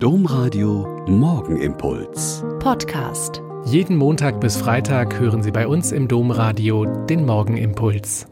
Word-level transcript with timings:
Domradio 0.00 1.04
Morgenimpuls. 1.08 2.44
Podcast. 2.60 3.42
Jeden 3.64 3.96
Montag 3.96 4.40
bis 4.40 4.56
Freitag 4.56 5.18
hören 5.18 5.42
Sie 5.42 5.50
bei 5.50 5.66
uns 5.66 5.90
im 5.90 6.06
Domradio 6.06 6.84
den 7.06 7.26
Morgenimpuls. 7.26 8.28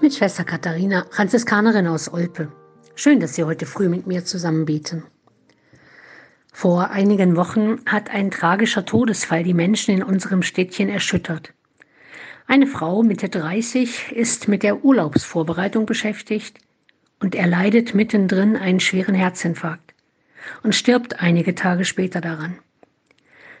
Mit 0.00 0.14
Schwester 0.14 0.44
Katharina, 0.44 1.06
Franziskanerin 1.10 1.88
aus 1.88 2.12
Olpe. 2.12 2.52
Schön, 2.94 3.18
dass 3.18 3.34
Sie 3.34 3.42
heute 3.42 3.66
früh 3.66 3.88
mit 3.88 4.06
mir 4.06 4.24
zusammen 4.24 4.64
beten. 4.64 5.02
Vor 6.52 6.90
einigen 6.90 7.34
Wochen 7.34 7.80
hat 7.84 8.10
ein 8.10 8.30
tragischer 8.30 8.84
Todesfall 8.84 9.42
die 9.42 9.54
Menschen 9.54 9.92
in 9.92 10.04
unserem 10.04 10.42
Städtchen 10.42 10.88
erschüttert. 10.88 11.52
Eine 12.46 12.68
Frau 12.68 13.02
Mitte 13.02 13.28
30 13.28 14.12
ist 14.12 14.46
mit 14.46 14.62
der 14.62 14.84
Urlaubsvorbereitung 14.84 15.84
beschäftigt 15.84 16.60
und 17.18 17.34
erleidet 17.34 17.96
mittendrin 17.96 18.54
einen 18.54 18.78
schweren 18.78 19.16
Herzinfarkt 19.16 19.87
und 20.62 20.74
stirbt 20.74 21.20
einige 21.20 21.54
Tage 21.54 21.84
später 21.84 22.20
daran. 22.20 22.58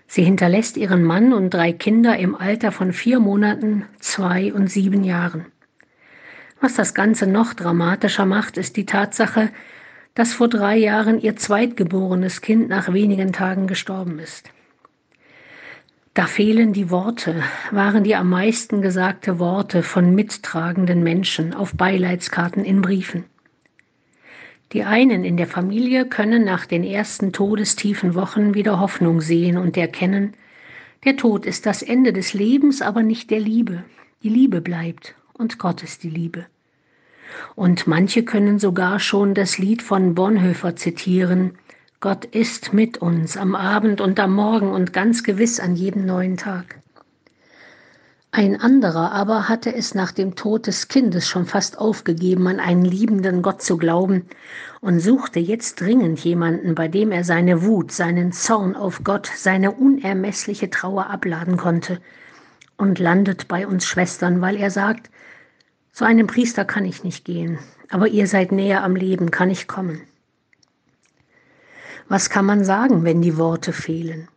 Sie 0.06 0.22
hinterlässt 0.22 0.76
ihren 0.76 1.04
Mann 1.04 1.32
und 1.32 1.50
drei 1.50 1.72
Kinder 1.72 2.16
im 2.16 2.34
Alter 2.34 2.72
von 2.72 2.92
vier 2.92 3.20
Monaten, 3.20 3.84
zwei 4.00 4.52
und 4.52 4.68
sieben 4.68 5.04
Jahren. 5.04 5.46
Was 6.60 6.74
das 6.74 6.94
Ganze 6.94 7.26
noch 7.26 7.54
dramatischer 7.54 8.24
macht, 8.24 8.56
ist 8.56 8.76
die 8.76 8.86
Tatsache, 8.86 9.50
dass 10.14 10.32
vor 10.32 10.48
drei 10.48 10.76
Jahren 10.76 11.20
ihr 11.20 11.36
zweitgeborenes 11.36 12.40
Kind 12.40 12.68
nach 12.68 12.92
wenigen 12.92 13.32
Tagen 13.32 13.66
gestorben 13.66 14.18
ist. 14.18 14.50
Da 16.14 16.26
fehlen 16.26 16.72
die 16.72 16.90
Worte, 16.90 17.44
waren 17.70 18.02
die 18.02 18.16
am 18.16 18.28
meisten 18.28 18.82
gesagte 18.82 19.38
Worte 19.38 19.84
von 19.84 20.16
mittragenden 20.16 21.04
Menschen 21.04 21.54
auf 21.54 21.74
Beileidskarten 21.74 22.64
in 22.64 22.82
Briefen. 22.82 23.24
Die 24.72 24.84
einen 24.84 25.24
in 25.24 25.36
der 25.36 25.46
Familie 25.46 26.06
können 26.06 26.44
nach 26.44 26.66
den 26.66 26.84
ersten 26.84 27.32
todestiefen 27.32 28.14
Wochen 28.14 28.54
wieder 28.54 28.80
Hoffnung 28.80 29.20
sehen 29.20 29.56
und 29.56 29.76
erkennen, 29.76 30.34
der 31.04 31.16
Tod 31.16 31.46
ist 31.46 31.64
das 31.64 31.82
Ende 31.82 32.12
des 32.12 32.34
Lebens, 32.34 32.82
aber 32.82 33.02
nicht 33.02 33.30
der 33.30 33.40
Liebe. 33.40 33.84
Die 34.22 34.28
Liebe 34.28 34.60
bleibt 34.60 35.14
und 35.32 35.58
Gott 35.58 35.82
ist 35.82 36.02
die 36.02 36.10
Liebe. 36.10 36.46
Und 37.54 37.86
manche 37.86 38.24
können 38.24 38.58
sogar 38.58 38.98
schon 38.98 39.32
das 39.32 39.58
Lied 39.58 39.80
von 39.80 40.14
Bonhoeffer 40.14 40.76
zitieren, 40.76 41.52
Gott 42.00 42.24
ist 42.26 42.72
mit 42.72 42.98
uns 42.98 43.36
am 43.36 43.54
Abend 43.54 44.00
und 44.00 44.20
am 44.20 44.34
Morgen 44.34 44.70
und 44.70 44.92
ganz 44.92 45.24
gewiss 45.24 45.58
an 45.58 45.74
jedem 45.74 46.06
neuen 46.06 46.36
Tag. 46.36 46.78
Ein 48.30 48.60
anderer 48.60 49.12
aber 49.12 49.48
hatte 49.48 49.74
es 49.74 49.94
nach 49.94 50.12
dem 50.12 50.36
Tod 50.36 50.66
des 50.66 50.88
Kindes 50.88 51.26
schon 51.26 51.46
fast 51.46 51.78
aufgegeben, 51.78 52.46
an 52.46 52.60
einen 52.60 52.84
liebenden 52.84 53.40
Gott 53.40 53.62
zu 53.62 53.78
glauben 53.78 54.26
und 54.82 55.00
suchte 55.00 55.40
jetzt 55.40 55.80
dringend 55.80 56.20
jemanden, 56.20 56.74
bei 56.74 56.88
dem 56.88 57.10
er 57.10 57.24
seine 57.24 57.62
Wut, 57.62 57.90
seinen 57.90 58.32
Zorn 58.32 58.76
auf 58.76 59.02
Gott, 59.02 59.30
seine 59.34 59.72
unermessliche 59.72 60.68
Trauer 60.68 61.08
abladen 61.08 61.56
konnte 61.56 62.00
und 62.76 62.98
landet 62.98 63.48
bei 63.48 63.66
uns 63.66 63.86
Schwestern, 63.86 64.42
weil 64.42 64.56
er 64.56 64.70
sagt, 64.70 65.10
zu 65.92 66.04
einem 66.04 66.26
Priester 66.26 66.66
kann 66.66 66.84
ich 66.84 67.02
nicht 67.02 67.24
gehen, 67.24 67.58
aber 67.88 68.08
ihr 68.08 68.26
seid 68.26 68.52
näher 68.52 68.84
am 68.84 68.94
Leben, 68.94 69.30
kann 69.30 69.48
ich 69.48 69.66
kommen. 69.66 70.02
Was 72.08 72.28
kann 72.28 72.44
man 72.44 72.62
sagen, 72.62 73.04
wenn 73.04 73.22
die 73.22 73.38
Worte 73.38 73.72
fehlen? 73.72 74.28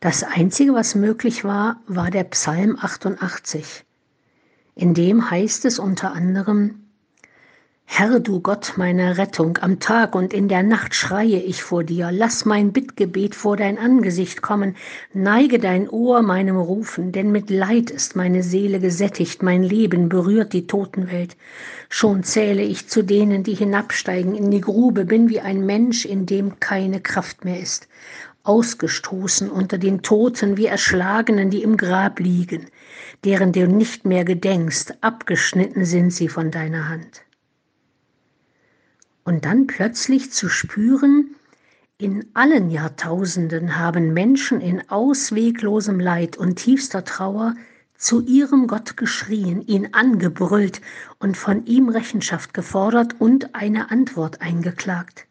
Das 0.00 0.22
Einzige, 0.22 0.74
was 0.74 0.94
möglich 0.94 1.42
war, 1.42 1.80
war 1.88 2.10
der 2.10 2.22
Psalm 2.24 2.78
88. 2.80 3.84
In 4.76 4.94
dem 4.94 5.28
heißt 5.28 5.64
es 5.64 5.80
unter 5.80 6.12
anderem, 6.12 6.87
Herr 7.90 8.20
du 8.20 8.40
Gott 8.40 8.74
meiner 8.76 9.16
Rettung, 9.16 9.58
am 9.62 9.80
Tag 9.80 10.14
und 10.14 10.34
in 10.34 10.46
der 10.46 10.62
Nacht 10.62 10.94
schreie 10.94 11.40
ich 11.40 11.62
vor 11.62 11.82
dir, 11.82 12.12
lass 12.12 12.44
mein 12.44 12.72
Bittgebet 12.72 13.34
vor 13.34 13.56
dein 13.56 13.78
Angesicht 13.78 14.42
kommen, 14.42 14.76
neige 15.14 15.58
dein 15.58 15.88
Ohr 15.88 16.20
meinem 16.20 16.58
Rufen, 16.58 17.12
denn 17.12 17.32
mit 17.32 17.48
Leid 17.48 17.90
ist 17.90 18.14
meine 18.14 18.42
Seele 18.42 18.78
gesättigt, 18.78 19.42
mein 19.42 19.62
Leben 19.62 20.10
berührt 20.10 20.52
die 20.52 20.66
Totenwelt. 20.66 21.36
Schon 21.88 22.22
zähle 22.24 22.62
ich 22.62 22.88
zu 22.88 23.02
denen, 23.02 23.42
die 23.42 23.54
hinabsteigen 23.54 24.34
in 24.34 24.50
die 24.50 24.60
Grube, 24.60 25.06
bin 25.06 25.30
wie 25.30 25.40
ein 25.40 25.64
Mensch, 25.64 26.04
in 26.04 26.26
dem 26.26 26.60
keine 26.60 27.00
Kraft 27.00 27.46
mehr 27.46 27.58
ist. 27.58 27.88
Ausgestoßen 28.44 29.50
unter 29.50 29.78
den 29.78 30.02
Toten 30.02 30.58
wie 30.58 30.66
Erschlagenen, 30.66 31.48
die 31.50 31.62
im 31.62 31.78
Grab 31.78 32.20
liegen, 32.20 32.66
deren 33.24 33.50
du 33.52 33.66
nicht 33.66 34.04
mehr 34.04 34.24
gedenkst, 34.24 34.92
abgeschnitten 35.00 35.86
sind 35.86 36.12
sie 36.12 36.28
von 36.28 36.50
deiner 36.50 36.90
Hand. 36.90 37.22
Und 39.28 39.44
dann 39.44 39.66
plötzlich 39.66 40.32
zu 40.32 40.48
spüren, 40.48 41.34
in 41.98 42.24
allen 42.32 42.70
Jahrtausenden 42.70 43.78
haben 43.78 44.14
Menschen 44.14 44.62
in 44.62 44.88
ausweglosem 44.88 46.00
Leid 46.00 46.38
und 46.38 46.56
tiefster 46.56 47.04
Trauer 47.04 47.54
zu 47.98 48.24
ihrem 48.24 48.68
Gott 48.68 48.96
geschrien, 48.96 49.60
ihn 49.60 49.92
angebrüllt 49.92 50.80
und 51.18 51.36
von 51.36 51.66
ihm 51.66 51.90
Rechenschaft 51.90 52.54
gefordert 52.54 53.16
und 53.18 53.54
eine 53.54 53.90
Antwort 53.90 54.40
eingeklagt. 54.40 55.26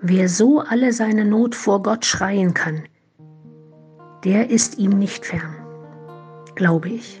Wer 0.00 0.28
so 0.28 0.58
alle 0.58 0.92
seine 0.92 1.24
Not 1.24 1.54
vor 1.54 1.84
Gott 1.84 2.04
schreien 2.04 2.52
kann, 2.52 2.82
der 4.24 4.50
ist 4.50 4.78
ihm 4.78 4.98
nicht 4.98 5.24
fern, 5.24 5.54
glaube 6.56 6.88
ich. 6.88 7.20